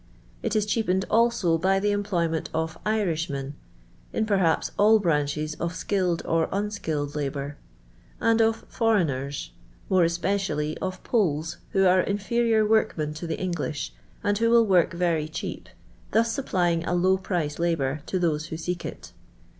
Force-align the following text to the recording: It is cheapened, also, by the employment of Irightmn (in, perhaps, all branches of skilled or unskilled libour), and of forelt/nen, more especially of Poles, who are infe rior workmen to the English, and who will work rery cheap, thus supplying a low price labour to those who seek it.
It 0.41 0.55
is 0.55 0.65
cheapened, 0.65 1.05
also, 1.11 1.59
by 1.59 1.79
the 1.79 1.91
employment 1.91 2.49
of 2.55 2.75
Irightmn 2.87 3.53
(in, 4.11 4.25
perhaps, 4.25 4.71
all 4.75 4.97
branches 4.97 5.53
of 5.53 5.75
skilled 5.75 6.23
or 6.25 6.49
unskilled 6.51 7.13
libour), 7.15 7.57
and 8.19 8.41
of 8.41 8.65
forelt/nen, 8.67 9.31
more 9.91 10.03
especially 10.03 10.75
of 10.79 11.03
Poles, 11.03 11.57
who 11.73 11.85
are 11.85 12.03
infe 12.03 12.31
rior 12.35 12.67
workmen 12.67 13.13
to 13.13 13.27
the 13.27 13.37
English, 13.39 13.93
and 14.23 14.39
who 14.39 14.49
will 14.49 14.65
work 14.65 14.89
rery 14.95 15.29
cheap, 15.31 15.69
thus 16.13 16.31
supplying 16.31 16.83
a 16.85 16.95
low 16.95 17.15
price 17.17 17.59
labour 17.59 18.01
to 18.07 18.17
those 18.17 18.47
who 18.47 18.57
seek 18.57 18.83
it. 18.83 19.11